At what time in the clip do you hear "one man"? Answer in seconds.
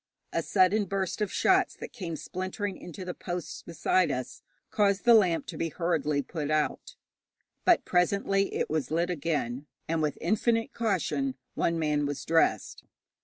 11.53-12.07